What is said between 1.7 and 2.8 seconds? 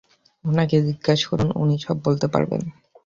সব বলতে পারবেন।